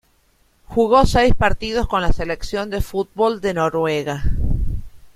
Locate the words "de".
2.71-2.81, 3.39-3.53